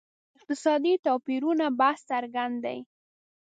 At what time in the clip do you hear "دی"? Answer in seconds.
2.65-2.77